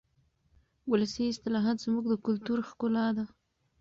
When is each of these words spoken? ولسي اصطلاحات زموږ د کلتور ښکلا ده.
ولسي 0.91 1.23
اصطلاحات 1.33 1.77
زموږ 1.85 2.05
د 2.09 2.15
کلتور 2.25 2.59
ښکلا 2.69 3.07
ده. 3.17 3.25